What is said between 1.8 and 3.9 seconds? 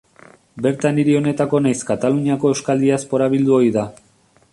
Kataluniako euskal diaspora bildu ohi da.